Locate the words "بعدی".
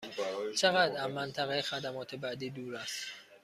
2.15-2.49